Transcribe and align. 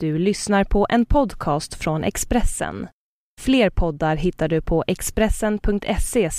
Du 0.00 0.18
lyssnar 0.18 0.64
på 0.64 0.86
en 0.90 1.06
podcast 1.06 1.74
från 1.74 2.04
Expressen. 2.04 2.88
Fler 3.40 3.70
poddar 3.70 4.16
hittar 4.16 4.48
du 4.48 4.60
på 4.60 4.84
expressen.se 4.86 6.30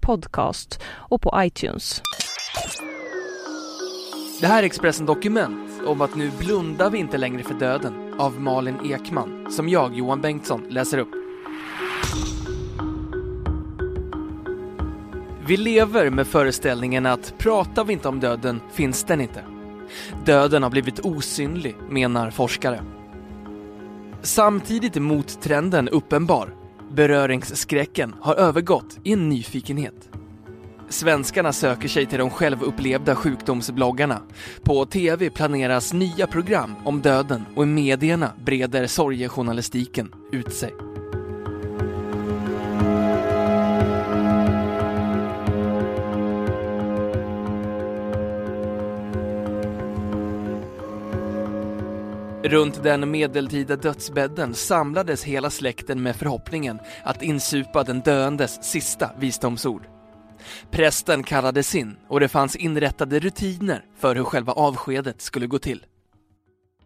podcast 0.00 0.80
och 0.86 1.22
på 1.22 1.32
iTunes. 1.36 2.02
Det 4.40 4.46
här 4.46 4.62
är 4.62 4.66
Expressen 4.66 5.06
Dokument 5.06 5.70
om 5.86 6.00
att 6.00 6.16
nu 6.16 6.30
blundar 6.38 6.90
vi 6.90 6.98
inte 6.98 7.18
längre 7.18 7.42
för 7.42 7.54
döden 7.54 8.14
av 8.18 8.40
Malin 8.40 8.92
Ekman, 8.92 9.50
som 9.50 9.68
jag, 9.68 9.94
Johan 9.94 10.20
Bengtsson, 10.20 10.66
läser 10.68 10.98
upp. 10.98 11.14
Vi 15.46 15.56
lever 15.56 16.10
med 16.10 16.26
föreställningen 16.26 17.06
att 17.06 17.34
pratar 17.38 17.84
vi 17.84 17.92
inte 17.92 18.08
om 18.08 18.20
döden 18.20 18.60
finns 18.72 19.04
den 19.04 19.20
inte. 19.20 19.44
Döden 20.24 20.62
har 20.62 20.70
blivit 20.70 21.00
osynlig, 21.00 21.76
menar 21.88 22.30
forskare. 22.30 22.80
Samtidigt 24.22 24.96
är 24.96 25.00
mottrenden 25.00 25.88
uppenbar. 25.88 26.54
Beröringsskräcken 26.92 28.14
har 28.20 28.34
övergått 28.34 28.98
i 29.04 29.12
en 29.12 29.28
nyfikenhet. 29.28 30.08
Svenskarna 30.88 31.52
söker 31.52 31.88
sig 31.88 32.06
till 32.06 32.18
de 32.18 32.30
självupplevda 32.30 33.14
sjukdomsbloggarna. 33.14 34.22
På 34.62 34.86
TV 34.86 35.30
planeras 35.30 35.92
nya 35.92 36.26
program 36.26 36.74
om 36.84 37.00
döden 37.00 37.44
och 37.56 37.62
i 37.62 37.66
medierna 37.66 38.32
breder 38.44 38.86
sorgejournalistiken 38.86 40.14
ut 40.32 40.54
sig. 40.54 40.74
Runt 52.42 52.82
den 52.82 53.10
medeltida 53.10 53.76
dödsbädden 53.76 54.54
samlades 54.54 55.24
hela 55.24 55.50
släkten 55.50 56.02
med 56.02 56.16
förhoppningen 56.16 56.78
att 57.04 57.22
insupa 57.22 57.84
den 57.84 58.00
döendes 58.00 58.64
sista 58.64 59.10
visdomsord. 59.18 59.86
Prästen 60.70 61.22
kallades 61.22 61.74
in 61.74 61.96
och 62.08 62.20
det 62.20 62.28
fanns 62.28 62.56
inrättade 62.56 63.20
rutiner 63.20 63.84
för 63.98 64.14
hur 64.14 64.24
själva 64.24 64.52
avskedet 64.52 65.20
skulle 65.20 65.46
gå 65.46 65.58
till. 65.58 65.84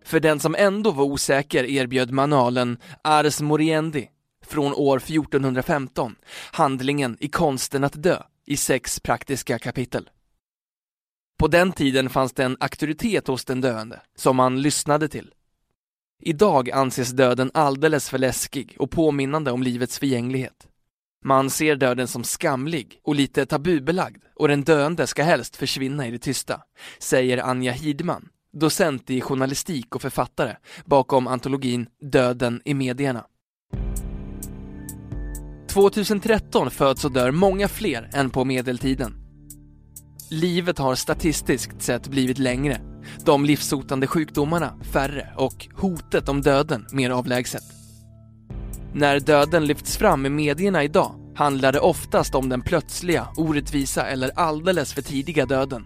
För 0.04 0.20
den 0.20 0.40
som 0.40 0.54
ändå 0.58 0.90
var 0.90 1.04
osäker 1.04 1.64
erbjöd 1.64 2.10
manualen 2.10 2.78
Ars 3.04 3.40
Moriendi 3.40 4.08
från 4.46 4.74
år 4.74 4.96
1415, 4.96 6.14
handlingen 6.52 7.16
i 7.20 7.28
konsten 7.28 7.84
att 7.84 8.02
dö, 8.02 8.22
i 8.46 8.56
sex 8.56 9.00
praktiska 9.00 9.58
kapitel. 9.58 10.10
På 11.38 11.48
den 11.48 11.72
tiden 11.72 12.10
fanns 12.10 12.32
det 12.32 12.44
en 12.44 12.56
auktoritet 12.60 13.26
hos 13.26 13.44
den 13.44 13.60
döende, 13.60 14.00
som 14.16 14.36
man 14.36 14.62
lyssnade 14.62 15.08
till. 15.08 15.34
Idag 16.24 16.70
anses 16.70 17.10
döden 17.10 17.50
alldeles 17.54 18.10
för 18.10 18.18
läskig 18.18 18.76
och 18.78 18.90
påminnande 18.90 19.50
om 19.50 19.62
livets 19.62 19.98
förgänglighet. 19.98 20.66
Man 21.24 21.50
ser 21.50 21.76
döden 21.76 22.08
som 22.08 22.24
skamlig 22.24 23.00
och 23.04 23.14
lite 23.14 23.46
tabubelagd 23.46 24.22
och 24.34 24.48
den 24.48 24.64
döende 24.64 25.06
ska 25.06 25.22
helst 25.22 25.56
försvinna 25.56 26.06
i 26.06 26.10
det 26.10 26.18
tysta, 26.18 26.60
säger 26.98 27.38
Anja 27.38 27.72
Hidman, 27.72 28.28
docent 28.52 29.10
i 29.10 29.20
journalistik 29.20 29.94
och 29.94 30.02
författare 30.02 30.56
bakom 30.84 31.26
antologin 31.26 31.86
Döden 32.12 32.62
i 32.64 32.74
medierna. 32.74 33.24
2013 35.68 36.70
föds 36.70 37.04
och 37.04 37.12
dör 37.12 37.30
många 37.30 37.68
fler 37.68 38.10
än 38.12 38.30
på 38.30 38.44
medeltiden. 38.44 39.21
Livet 40.32 40.78
har 40.78 40.94
statistiskt 40.94 41.82
sett 41.82 42.08
blivit 42.08 42.38
längre 42.38 42.80
de 43.24 43.44
livshotande 43.44 44.06
sjukdomarna 44.06 44.74
färre 44.92 45.28
och 45.36 45.68
hotet 45.74 46.28
om 46.28 46.40
döden 46.40 46.86
mer 46.92 47.10
avlägset. 47.10 47.62
När 48.94 49.20
döden 49.20 49.66
lyfts 49.66 49.96
fram 49.96 50.26
i 50.26 50.28
medierna 50.28 50.84
idag 50.84 51.14
handlar 51.34 51.72
det 51.72 51.80
oftast 51.80 52.34
om 52.34 52.48
den 52.48 52.62
plötsliga, 52.62 53.28
orättvisa 53.36 54.06
eller 54.06 54.30
alldeles 54.34 54.92
för 54.92 55.02
tidiga 55.02 55.46
döden. 55.46 55.84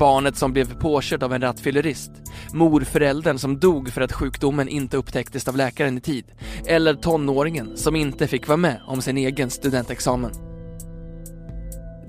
Barnet 0.00 0.36
som 0.36 0.52
blev 0.52 0.78
påkörd 0.78 1.22
av 1.22 1.32
en 1.32 1.42
rattfyllerist, 1.42 2.10
morföräldern 2.54 3.38
som 3.38 3.58
dog 3.60 3.92
för 3.92 4.00
att 4.00 4.12
sjukdomen 4.12 4.68
inte 4.68 4.96
upptäcktes 4.96 5.48
av 5.48 5.56
läkaren 5.56 5.98
i 5.98 6.00
tid, 6.00 6.24
eller 6.64 6.94
tonåringen 6.94 7.76
som 7.76 7.96
inte 7.96 8.26
fick 8.26 8.48
vara 8.48 8.56
med 8.56 8.80
om 8.86 9.02
sin 9.02 9.16
egen 9.16 9.50
studentexamen. 9.50 10.45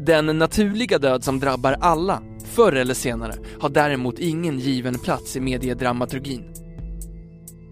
Den 0.08 0.26
naturliga 0.38 1.00
död 1.00 1.24
som 1.24 1.40
drabbar 1.40 1.78
alla 1.82 2.22
förr 2.46 2.74
eller 2.74 2.94
senare 2.94 3.34
har 3.60 3.70
däremot 3.70 4.20
ingen 4.20 4.60
given 4.60 5.00
plats 5.00 5.36
i 5.36 5.40
mediedramaturgin. 5.40 6.54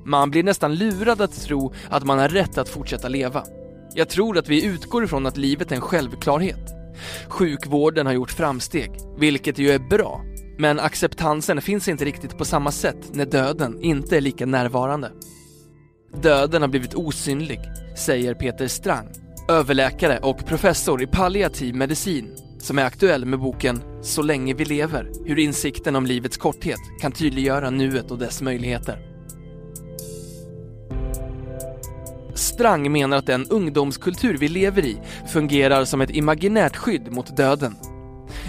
Man 0.05 0.31
blir 0.31 0.43
nästan 0.43 0.75
lurad 0.75 1.21
att 1.21 1.41
tro 1.41 1.73
att 1.89 2.03
man 2.03 2.19
har 2.19 2.29
rätt 2.29 2.57
att 2.57 2.69
fortsätta 2.69 3.07
leva. 3.07 3.43
Jag 3.93 4.09
tror 4.09 4.37
att 4.37 4.49
vi 4.49 4.65
utgår 4.65 5.03
ifrån 5.03 5.25
att 5.25 5.37
livet 5.37 5.71
är 5.71 5.75
en 5.75 5.81
självklarhet. 5.81 6.69
Sjukvården 7.27 8.05
har 8.05 8.13
gjort 8.13 8.31
framsteg, 8.31 8.91
vilket 9.19 9.57
ju 9.57 9.69
är 9.69 9.79
bra. 9.79 10.21
Men 10.57 10.79
acceptansen 10.79 11.61
finns 11.61 11.87
inte 11.87 12.05
riktigt 12.05 12.37
på 12.37 12.45
samma 12.45 12.71
sätt 12.71 13.09
när 13.13 13.25
döden 13.25 13.81
inte 13.81 14.17
är 14.17 14.21
lika 14.21 14.45
närvarande. 14.45 15.11
Döden 16.21 16.61
har 16.61 16.69
blivit 16.69 16.95
osynlig, 16.95 17.59
säger 17.97 18.33
Peter 18.33 18.67
Strang, 18.67 19.07
överläkare 19.47 20.19
och 20.19 20.45
professor 20.45 21.01
i 21.01 21.07
palliativ 21.07 21.75
medicin 21.75 22.35
som 22.59 22.79
är 22.79 22.83
aktuell 22.83 23.25
med 23.25 23.39
boken 23.39 23.81
Så 24.01 24.21
länge 24.21 24.53
vi 24.53 24.65
lever, 24.65 25.11
hur 25.25 25.39
insikten 25.39 25.95
om 25.95 26.05
livets 26.05 26.37
korthet 26.37 26.79
kan 27.01 27.11
tydliggöra 27.11 27.69
nuet 27.69 28.11
och 28.11 28.17
dess 28.17 28.41
möjligheter. 28.41 28.99
Strang 32.35 32.91
menar 32.91 33.17
att 33.17 33.27
den 33.27 33.45
ungdomskultur 33.49 34.37
vi 34.37 34.47
lever 34.47 34.85
i 34.85 34.97
fungerar 35.27 35.85
som 35.85 36.01
ett 36.01 36.09
imaginärt 36.09 36.75
skydd 36.75 37.11
mot 37.11 37.37
döden. 37.37 37.75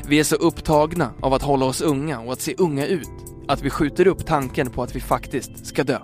Vi 0.08 0.20
är 0.20 0.24
så 0.24 0.36
upptagna 0.36 1.12
av 1.22 1.34
att 1.34 1.42
hålla 1.42 1.66
oss 1.66 1.80
unga 1.80 2.20
och 2.20 2.32
att 2.32 2.40
se 2.40 2.54
unga 2.58 2.86
ut 2.86 3.08
att 3.48 3.62
vi 3.62 3.70
skjuter 3.70 4.06
upp 4.06 4.26
tanken 4.26 4.70
på 4.70 4.82
att 4.82 4.96
vi 4.96 5.00
faktiskt 5.00 5.66
ska 5.66 5.84
dö. 5.84 5.98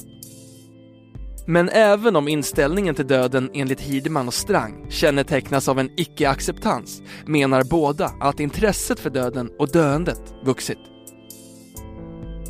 Men 1.46 1.68
även 1.68 2.16
om 2.16 2.28
inställningen 2.28 2.94
till 2.94 3.06
döden 3.06 3.50
enligt 3.54 3.80
Hideman 3.80 4.28
och 4.28 4.34
Strang 4.34 4.86
kännetecknas 4.90 5.68
av 5.68 5.78
en 5.78 5.90
icke-acceptans 5.96 7.02
menar 7.26 7.64
båda 7.64 8.10
att 8.20 8.40
intresset 8.40 9.00
för 9.00 9.10
döden 9.10 9.50
och 9.58 9.72
döendet 9.72 10.34
vuxit. 10.44 10.78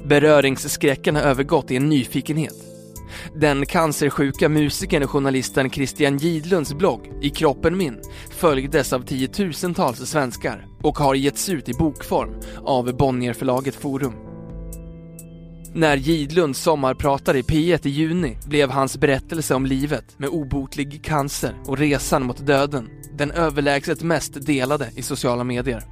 Beröringsskräcken 0.05 1.17
har 1.17 1.23
övergått 1.23 1.71
i 1.71 1.77
en 1.77 1.89
nyfikenhet. 1.89 2.55
Den 3.35 3.67
cancersjuka 3.67 4.49
musikern 4.49 5.03
och 5.03 5.11
journalisten 5.11 5.71
Christian 5.71 6.17
Gidlunds 6.17 6.75
blogg 6.75 7.13
I 7.23 7.31
kroppen 7.31 7.77
min 7.77 8.01
följdes 8.31 8.93
av 8.93 9.01
tiotusentals 9.01 9.99
svenskar 9.99 10.67
och 10.83 10.99
har 10.99 11.15
getts 11.15 11.49
ut 11.49 11.69
i 11.69 11.73
bokform 11.73 12.35
av 12.65 12.97
Bonnierförlaget 12.97 13.75
Forum. 13.75 14.32
När 15.75 15.97
Gidlund 15.97 16.57
sommarpratade 16.57 17.39
i 17.39 17.43
P1 17.43 17.87
i 17.87 17.91
juni 17.91 18.37
blev 18.47 18.71
hans 18.71 18.99
berättelse 18.99 19.55
om 19.55 19.67
livet 19.67 20.19
med 20.19 20.29
obotlig 20.29 21.05
cancer 21.05 21.55
och 21.67 21.79
resan 21.79 22.27
mot 22.27 22.47
döden 22.47 22.91
den 23.17 23.31
överlägset 23.31 24.03
mest 24.03 24.47
delade 24.47 24.91
i 24.97 25.03
sociala 25.03 25.45
medier. 25.45 25.85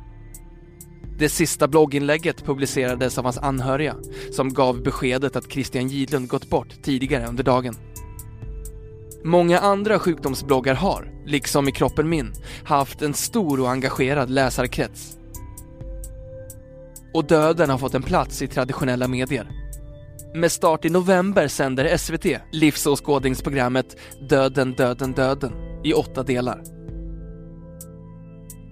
Det 1.18 1.28
sista 1.28 1.68
blogginlägget 1.68 2.44
publicerades 2.44 3.18
av 3.18 3.24
hans 3.24 3.38
anhöriga 3.38 3.96
som 4.32 4.54
gav 4.54 4.82
beskedet 4.82 5.36
att 5.36 5.52
Christian 5.52 5.88
Gidlund 5.88 6.28
gått 6.28 6.50
bort 6.50 6.82
tidigare 6.82 7.26
under 7.26 7.44
dagen. 7.44 7.76
Många 9.24 9.58
andra 9.58 9.98
sjukdomsbloggar 9.98 10.74
har, 10.74 11.12
liksom 11.26 11.68
i 11.68 11.72
Kroppen 11.72 12.08
Min, 12.08 12.32
haft 12.64 13.02
en 13.02 13.14
stor 13.14 13.60
och 13.60 13.70
engagerad 13.70 14.30
läsarkrets. 14.30 15.16
Och 17.14 17.24
döden 17.24 17.70
har 17.70 17.78
fått 17.78 17.94
en 17.94 18.02
plats 18.02 18.42
i 18.42 18.48
traditionella 18.48 19.08
medier. 19.08 19.59
Med 20.34 20.52
start 20.52 20.84
i 20.84 20.91
november 20.91 21.48
sänder 21.48 21.96
SVT 21.96 22.26
livsåskådningsprogrammet 22.52 23.97
Döden, 24.28 24.72
döden, 24.72 25.12
döden 25.12 25.53
i 25.84 25.92
åtta 25.92 26.22
delar. 26.22 26.62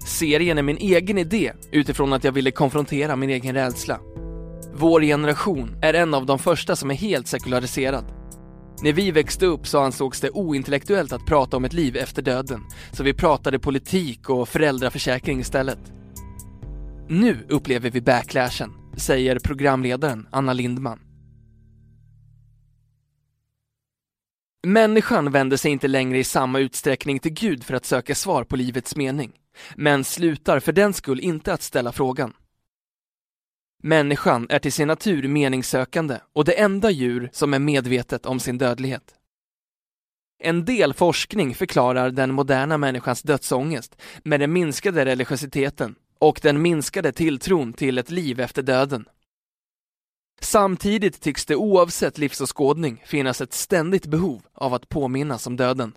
Serien 0.07 0.59
är 0.59 0.63
min 0.63 0.77
egen 0.77 1.19
idé 1.19 1.53
utifrån 1.73 2.13
att 2.13 2.25
jag 2.25 2.33
ville 2.33 2.51
konfrontera 2.51 3.17
min 3.17 3.31
egen 3.31 3.55
rädsla. 3.55 4.01
Vår 4.75 5.01
generation 5.01 5.77
är 5.83 5.95
en 5.95 6.15
av 6.15 6.27
de 6.27 6.39
första 6.39 6.77
som 6.77 6.91
är 6.91 6.95
helt 6.95 7.27
sekulariserad. 7.27 8.05
När 8.83 8.93
vi 8.93 9.11
växte 9.11 9.47
upp 9.47 9.67
så 9.67 9.79
ansågs 9.79 10.21
det 10.21 10.31
ointellektuellt 10.31 11.13
att 11.13 11.27
prata 11.27 11.57
om 11.57 11.65
ett 11.65 11.73
liv 11.73 11.97
efter 11.97 12.23
döden, 12.23 12.61
så 12.93 13.03
vi 13.03 13.15
pratade 13.15 13.59
politik 13.59 14.31
och 14.31 14.49
föräldraförsäkring 14.49 15.41
istället. 15.41 15.93
Nu 17.09 17.47
upplever 17.49 17.91
vi 17.91 18.01
backlashen, 18.01 18.71
säger 18.97 19.39
programledaren 19.39 20.27
Anna 20.31 20.53
Lindman. 20.53 21.08
Människan 24.69 25.33
vänder 25.33 25.57
sig 25.57 25.71
inte 25.71 25.89
längre 25.89 26.19
i 26.19 26.25
samma 26.25 26.59
utsträckning 26.59 27.19
till 27.19 27.33
Gud 27.33 27.65
för 27.65 27.75
att 27.75 27.85
söka 27.85 28.15
svar 28.15 28.45
på 28.45 28.57
livets 28.57 28.97
mening, 28.97 29.33
men 29.77 30.05
slutar 30.05 30.61
för 30.61 30.73
den 30.73 30.93
skull 30.93 31.21
inte 31.21 31.53
att 31.53 31.63
ställa 31.63 31.93
frågan. 31.93 32.33
Människan 33.83 34.47
är 34.51 34.59
till 34.59 34.73
sin 34.73 34.89
natur 34.89 35.29
meningssökande 35.29 36.19
och 36.33 36.45
det 36.45 36.53
enda 36.53 36.91
djur 36.91 37.31
som 37.33 37.55
är 37.55 37.59
medvetet 37.59 38.27
om 38.27 38.41
sin 38.41 38.59
dödlighet. 38.59 39.15
En 40.39 40.65
del 40.65 40.95
forskning 40.95 41.55
förklarar 41.55 42.11
den 42.11 42.35
moderna 42.35 42.79
människans 42.79 43.23
dödsångest 43.23 43.97
med 44.23 44.41
den 44.41 44.53
minskade 44.53 45.05
religiositeten 45.05 45.95
och 46.19 46.41
den 46.43 46.63
minskade 46.63 47.13
tilltron 47.13 47.73
till 47.73 47.99
ett 47.99 48.11
liv 48.11 48.41
efter 48.41 48.63
döden. 48.63 49.05
Samtidigt 50.41 51.21
tycks 51.21 51.47
det 51.47 51.57
oavsett 51.57 52.19
livsåskådning 52.19 53.03
finnas 53.07 53.41
ett 53.41 53.53
ständigt 53.53 54.07
behov 54.07 54.43
av 54.55 54.75
att 54.75 54.89
påminnas 54.89 55.47
om 55.47 55.57
döden. 55.57 55.93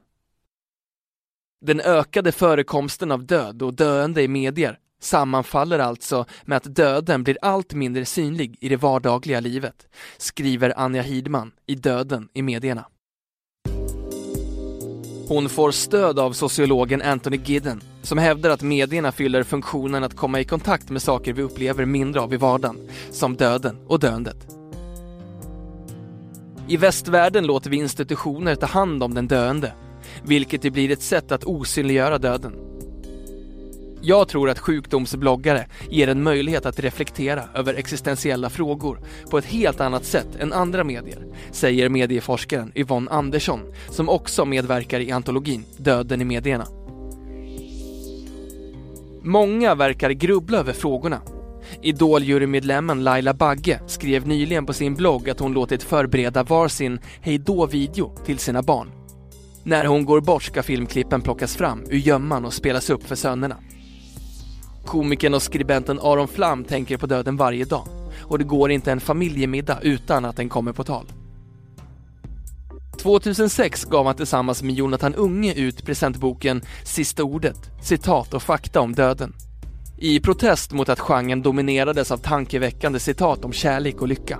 Den 1.65 1.79
ökade 1.79 2.31
förekomsten 2.31 3.11
av 3.11 3.25
död 3.25 3.61
och 3.61 3.73
döende 3.73 4.21
i 4.21 4.27
medier 4.27 4.79
sammanfaller 4.99 5.79
alltså 5.79 6.25
med 6.43 6.57
att 6.57 6.75
döden 6.75 7.23
blir 7.23 7.37
allt 7.41 7.73
mindre 7.73 8.05
synlig 8.05 8.57
i 8.59 8.69
det 8.69 8.77
vardagliga 8.77 9.39
livet, 9.39 9.87
skriver 10.17 10.79
Anja 10.79 11.01
Hidman 11.01 11.51
i 11.65 11.75
Döden 11.75 12.29
i 12.33 12.41
medierna. 12.41 12.85
Hon 15.31 15.49
får 15.49 15.71
stöd 15.71 16.19
av 16.19 16.31
sociologen 16.31 17.01
Anthony 17.01 17.37
Gidden 17.37 17.81
som 18.01 18.17
hävdar 18.17 18.49
att 18.49 18.61
medierna 18.61 19.11
fyller 19.11 19.43
funktionen 19.43 20.03
att 20.03 20.15
komma 20.15 20.39
i 20.39 20.43
kontakt 20.43 20.89
med 20.89 21.01
saker 21.01 21.33
vi 21.33 21.41
upplever 21.41 21.85
mindre 21.85 22.21
av 22.21 22.33
i 22.33 22.37
vardagen, 22.37 22.77
som 23.11 23.35
döden 23.35 23.77
och 23.87 23.99
döendet. 23.99 24.47
I 26.67 26.77
västvärlden 26.77 27.45
låter 27.45 27.69
vi 27.69 27.77
institutioner 27.77 28.55
ta 28.55 28.65
hand 28.65 29.03
om 29.03 29.13
den 29.13 29.27
döende, 29.27 29.73
vilket 30.23 30.61
det 30.61 30.71
blir 30.71 30.91
ett 30.91 31.01
sätt 31.01 31.31
att 31.31 31.43
osynliggöra 31.43 32.17
döden. 32.17 32.70
Jag 34.03 34.27
tror 34.27 34.49
att 34.49 34.59
sjukdomsbloggare 34.59 35.65
ger 35.89 36.07
en 36.07 36.23
möjlighet 36.23 36.65
att 36.65 36.79
reflektera 36.79 37.43
över 37.55 37.73
existentiella 37.73 38.49
frågor 38.49 38.99
på 39.29 39.37
ett 39.37 39.45
helt 39.45 39.81
annat 39.81 40.05
sätt 40.05 40.27
än 40.39 40.53
andra 40.53 40.83
medier, 40.83 41.25
säger 41.51 41.89
medieforskaren 41.89 42.71
Yvonne 42.75 43.11
Andersson 43.11 43.59
som 43.89 44.09
också 44.09 44.45
medverkar 44.45 44.99
i 44.99 45.11
antologin 45.11 45.65
Döden 45.77 46.21
i 46.21 46.25
medierna. 46.25 46.65
Många 49.23 49.75
verkar 49.75 50.11
grubbla 50.11 50.57
över 50.57 50.73
frågorna. 50.73 51.21
Idol-jurymedlemmen 51.81 53.03
Laila 53.03 53.33
Bagge 53.33 53.79
skrev 53.87 54.27
nyligen 54.27 54.65
på 54.65 54.73
sin 54.73 54.95
blogg 54.95 55.29
att 55.29 55.39
hon 55.39 55.53
låtit 55.53 55.83
förbereda 55.83 56.43
varsin 56.43 56.99
hejdå-video 57.21 58.15
till 58.25 58.39
sina 58.39 58.61
barn. 58.61 58.91
När 59.63 59.85
hon 59.85 60.05
går 60.05 60.21
bort 60.21 60.43
ska 60.43 60.63
filmklippen 60.63 61.21
plockas 61.21 61.55
fram 61.55 61.83
ur 61.89 61.97
gömman 61.97 62.45
och 62.45 62.53
spelas 62.53 62.89
upp 62.89 63.03
för 63.03 63.15
sönerna. 63.15 63.55
Komikern 64.85 65.33
och 65.33 65.41
skribenten 65.41 65.99
Aron 65.99 66.27
Flam 66.27 66.63
tänker 66.63 66.97
på 66.97 67.07
döden 67.07 67.37
varje 67.37 67.65
dag 67.65 67.87
och 68.19 68.37
det 68.37 68.43
går 68.43 68.71
inte 68.71 68.91
en 68.91 68.99
familjemiddag 68.99 69.79
utan 69.81 70.25
att 70.25 70.35
den 70.35 70.49
kommer 70.49 70.73
på 70.73 70.83
tal. 70.83 71.05
2006 73.01 73.85
gav 73.85 74.05
han 74.05 74.15
tillsammans 74.15 74.63
med 74.63 74.75
Jonathan 74.75 75.15
Unge 75.15 75.53
ut 75.53 75.85
presentboken 75.85 76.61
Sista 76.83 77.23
ordet, 77.23 77.69
citat 77.81 78.33
och 78.33 78.43
fakta 78.43 78.81
om 78.81 78.93
döden. 78.93 79.33
I 79.97 80.19
protest 80.19 80.71
mot 80.71 80.89
att 80.89 80.99
genren 80.99 81.41
dominerades 81.41 82.11
av 82.11 82.17
tankeväckande 82.17 82.99
citat 82.99 83.45
om 83.45 83.53
kärlek 83.53 84.01
och 84.01 84.07
lycka. 84.07 84.39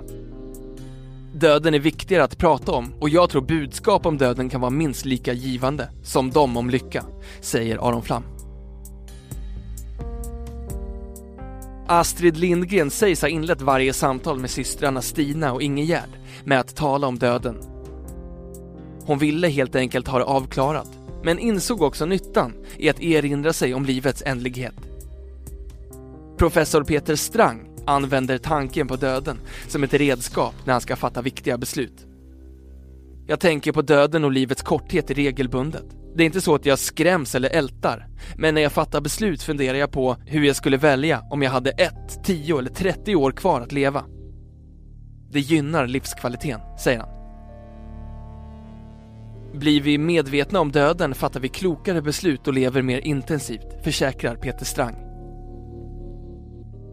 Döden 1.34 1.74
är 1.74 1.78
viktigare 1.78 2.24
att 2.24 2.38
prata 2.38 2.72
om 2.72 2.94
och 3.00 3.08
jag 3.08 3.30
tror 3.30 3.42
budskap 3.42 4.06
om 4.06 4.18
döden 4.18 4.48
kan 4.48 4.60
vara 4.60 4.70
minst 4.70 5.04
lika 5.04 5.32
givande 5.32 5.88
som 6.02 6.30
de 6.30 6.56
om 6.56 6.70
lycka, 6.70 7.04
säger 7.40 7.88
Aron 7.88 8.02
Flam. 8.02 8.31
Astrid 11.86 12.36
Lindgren 12.36 12.90
sägs 12.90 13.22
ha 13.22 13.28
inlett 13.28 13.60
varje 13.60 13.92
samtal 13.92 14.38
med 14.38 14.50
systrarna 14.50 15.02
Stina 15.02 15.52
och 15.52 15.62
Ingegärd 15.62 16.10
med 16.44 16.60
att 16.60 16.76
tala 16.76 17.06
om 17.06 17.18
döden. 17.18 17.56
Hon 19.06 19.18
ville 19.18 19.48
helt 19.48 19.76
enkelt 19.76 20.08
ha 20.08 20.18
det 20.18 20.24
avklarat, 20.24 20.98
men 21.24 21.38
insåg 21.38 21.82
också 21.82 22.06
nyttan 22.06 22.52
i 22.76 22.88
att 22.88 23.00
erinra 23.00 23.52
sig 23.52 23.74
om 23.74 23.84
livets 23.84 24.22
ändlighet. 24.26 24.74
Professor 26.38 26.84
Peter 26.84 27.16
Strang 27.16 27.68
använder 27.86 28.38
tanken 28.38 28.88
på 28.88 28.96
döden 28.96 29.40
som 29.68 29.84
ett 29.84 29.94
redskap 29.94 30.54
när 30.64 30.72
han 30.72 30.80
ska 30.80 30.96
fatta 30.96 31.22
viktiga 31.22 31.58
beslut. 31.58 32.06
Jag 33.26 33.40
tänker 33.40 33.72
på 33.72 33.82
döden 33.82 34.24
och 34.24 34.32
livets 34.32 34.62
korthet 34.62 35.10
regelbundet. 35.10 36.01
Det 36.14 36.22
är 36.22 36.26
inte 36.26 36.40
så 36.40 36.54
att 36.54 36.66
jag 36.66 36.78
skräms 36.78 37.34
eller 37.34 37.48
ältar, 37.48 38.06
men 38.36 38.54
när 38.54 38.62
jag 38.62 38.72
fattar 38.72 39.00
beslut 39.00 39.42
funderar 39.42 39.78
jag 39.78 39.92
på 39.92 40.16
hur 40.26 40.44
jag 40.44 40.56
skulle 40.56 40.76
välja 40.76 41.22
om 41.30 41.42
jag 41.42 41.50
hade 41.50 41.70
ett, 41.70 42.24
tio 42.24 42.58
eller 42.58 42.70
30 42.70 43.16
år 43.16 43.32
kvar 43.32 43.60
att 43.60 43.72
leva. 43.72 44.04
Det 45.30 45.40
gynnar 45.40 45.86
livskvaliteten, 45.86 46.60
säger 46.78 46.98
han. 46.98 47.08
Blir 49.58 49.80
vi 49.80 49.98
medvetna 49.98 50.60
om 50.60 50.72
döden 50.72 51.14
fattar 51.14 51.40
vi 51.40 51.48
klokare 51.48 52.02
beslut 52.02 52.48
och 52.48 52.54
lever 52.54 52.82
mer 52.82 52.98
intensivt, 52.98 53.84
försäkrar 53.84 54.36
Peter 54.36 54.64
Strang. 54.64 54.96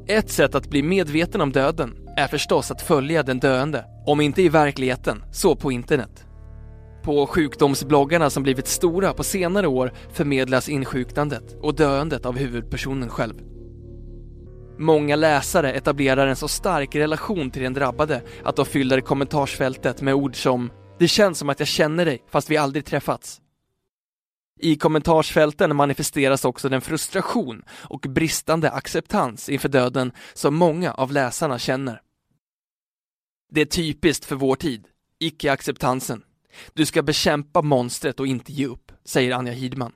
Ett 0.08 0.30
sätt 0.30 0.56
att 0.56 0.70
bli 0.70 0.84
medveten 0.84 1.42
om 1.42 1.52
döden 1.52 1.98
är 2.18 2.28
förstås 2.28 2.72
att 2.72 2.82
följa 2.82 3.24
den 3.24 3.40
döende, 3.40 3.86
om 4.06 4.22
inte 4.22 4.42
i 4.42 4.50
verkligheten, 4.50 5.24
så 5.32 5.56
på 5.56 5.72
internet. 5.72 6.26
På 7.04 7.28
sjukdomsbloggarna 7.28 8.30
som 8.30 8.44
blivit 8.44 8.68
stora 8.68 9.14
på 9.14 9.24
senare 9.24 9.68
år 9.68 9.94
förmedlas 10.14 10.70
insjuknandet 10.70 11.58
och 11.62 11.76
döendet 11.76 12.26
av 12.26 12.38
huvudpersonen 12.38 13.10
själv. 13.10 13.36
Många 14.78 15.16
läsare 15.16 15.74
etablerar 15.74 16.28
en 16.28 16.36
så 16.36 16.48
stark 16.48 16.96
relation 16.96 17.52
till 17.52 17.62
den 17.62 17.74
drabbade 17.74 18.22
att 18.44 18.56
de 18.56 18.66
fyller 18.66 19.02
kommentarsfältet 19.02 20.02
med 20.02 20.14
ord 20.14 20.36
som 20.36 20.72
“Det 21.00 21.08
känns 21.08 21.38
som 21.38 21.50
att 21.50 21.60
jag 21.60 21.68
känner 21.68 22.06
dig 22.06 22.24
fast 22.30 22.50
vi 22.50 22.58
aldrig 22.58 22.86
träffats”. 22.86 23.42
I 24.62 24.76
kommentarsfälten 24.76 25.76
manifesteras 25.76 26.46
också 26.46 26.70
den 26.70 26.82
frustration 26.82 27.64
och 27.72 28.00
bristande 28.00 28.72
acceptans 28.72 29.50
inför 29.50 29.70
döden 29.70 30.12
som 30.34 30.56
många 30.56 30.92
av 30.92 31.12
läsarna 31.12 31.60
känner. 31.60 32.02
Det 33.52 33.62
är 33.62 33.66
typiskt 33.66 34.26
för 34.26 34.36
vår 34.36 34.56
tid, 34.56 34.86
icke-acceptansen. 35.20 36.24
Du 36.74 36.86
ska 36.86 37.02
bekämpa 37.02 37.62
monstret 37.62 38.20
och 38.20 38.28
inte 38.28 38.52
ge 38.52 38.66
upp, 38.66 38.92
säger 39.04 39.32
Anja 39.32 39.54
Hidman. 39.54 39.92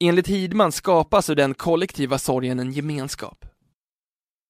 Enligt 0.00 0.28
Hidman 0.28 0.72
skapas 0.72 1.30
ur 1.30 1.34
den 1.34 1.54
kollektiva 1.54 2.18
sorgen 2.18 2.60
en 2.60 2.72
gemenskap. 2.72 3.44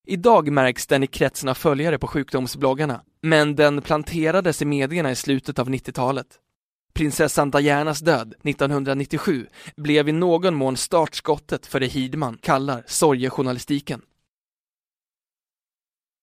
Idag 0.07 0.53
märks 0.53 0.87
den 0.87 1.03
i 1.03 1.07
kretsen 1.07 1.49
av 1.49 1.55
följare 1.55 1.99
på 1.99 2.07
sjukdomsbloggarna, 2.07 3.03
men 3.23 3.57
den 3.57 3.83
planterades 3.83 4.63
i 4.63 4.65
medierna 4.65 5.11
i 5.11 5.17
slutet 5.17 5.59
av 5.59 5.69
90-talet. 5.69 6.27
Prinsessan 6.95 7.51
Dianas 7.51 8.01
död 8.01 8.35
1997 8.45 9.47
blev 9.77 10.09
i 10.09 10.13
någon 10.13 10.55
mån 10.55 10.77
startskottet 10.77 11.67
för 11.67 11.81
det 11.81 11.87
Hidman 11.87 12.39
kallar 12.43 12.85
sorgejournalistiken. 12.87 14.03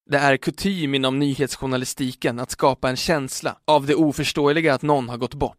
Det 0.06 0.18
är 0.18 0.38
kutym 0.38 0.96
inom 0.96 1.20
nyhetsjournalistiken 1.20 2.40
att 2.40 2.52
skapa 2.52 2.90
en 2.90 2.96
känsla 2.96 3.60
av 3.66 3.86
det 3.86 3.96
oförståeliga 3.96 4.74
att 4.74 4.82
någon 4.82 5.10
har 5.10 5.18
gått 5.18 5.34
bort. 5.34 5.58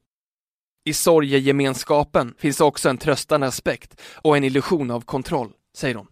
I 0.84 0.94
sorgegemenskapen 0.94 2.34
finns 2.38 2.60
också 2.60 2.88
en 2.88 2.98
tröstande 2.98 3.46
aspekt 3.46 4.00
och 4.14 4.36
en 4.36 4.44
illusion 4.44 4.90
av 4.90 5.00
kontroll, 5.00 5.52
säger 5.76 5.94
hon. 5.94 6.06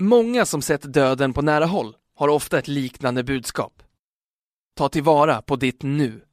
Många 0.00 0.46
som 0.46 0.62
sett 0.62 0.92
döden 0.92 1.32
på 1.32 1.42
nära 1.42 1.66
håll 1.66 1.96
har 2.14 2.28
ofta 2.28 2.58
ett 2.58 2.68
liknande 2.68 3.24
budskap. 3.24 3.82
Ta 4.76 4.88
tillvara 4.88 5.42
på 5.42 5.56
ditt 5.56 5.82
nu. 5.82 6.24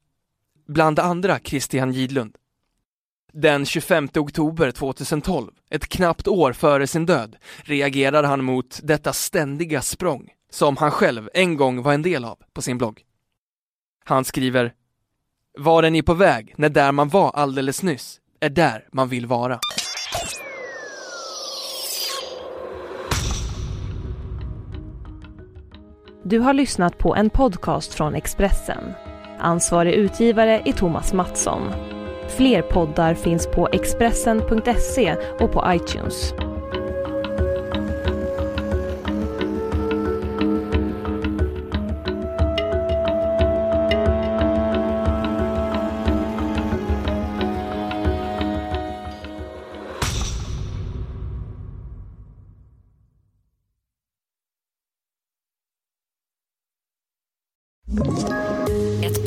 Bland 0.68 1.00
andra 1.00 1.40
Christian 1.40 1.92
Gidlund. 1.92 2.38
Den 3.38 3.66
25 3.66 4.10
oktober 4.16 4.72
2012, 4.72 5.52
ett 5.70 5.88
knappt 5.88 6.28
år 6.28 6.54
före 6.54 6.88
sin 6.88 7.06
död, 7.06 7.36
reagerar 7.64 8.24
han 8.24 8.44
mot 8.44 8.80
detta 8.84 9.14
ständiga 9.14 9.82
språng 9.82 10.30
som 10.50 10.78
han 10.78 10.92
själv 10.92 11.30
en 11.34 11.58
gång 11.58 11.82
var 11.84 11.94
en 11.94 12.02
del 12.02 12.26
av 12.26 12.38
på 12.54 12.62
sin 12.62 12.78
blogg. 12.78 13.02
Han 14.06 14.26
skriver 14.26 14.74
Var 15.58 15.84
är 15.84 15.90
ni 15.90 16.02
på 16.02 16.14
väg 16.14 16.54
när 16.58 16.70
där 16.70 16.92
man 16.92 17.10
var 17.10 17.32
alldeles 17.32 17.84
nyss 17.84 18.20
är 18.40 18.50
där 18.50 18.88
man 18.92 19.10
vill 19.10 19.26
vara? 19.26 19.60
Du 26.24 26.40
har 26.40 26.54
lyssnat 26.54 26.98
på 26.98 27.16
en 27.16 27.30
podcast 27.30 27.94
från 27.94 28.16
Expressen. 28.16 28.94
Ansvarig 29.40 29.94
utgivare 29.94 30.62
är 30.66 30.74
Thomas 30.74 31.14
Mattsson. 31.14 31.95
Fler 32.28 32.62
poddar 32.62 33.14
finns 33.14 33.48
på 33.48 33.70
Expressen.se 33.72 35.16
och 35.40 35.52
på 35.52 35.64
iTunes. 35.68 36.34